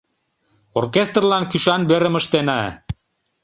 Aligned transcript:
—Оркестрлан 0.77 1.43
кӱшан 1.51 1.81
верым 1.89 2.15
ыштена. 2.19 2.61